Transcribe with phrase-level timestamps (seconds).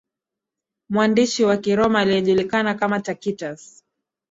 [0.89, 3.83] Mwandishi wa kiroma aliyejulikana kama Tacitus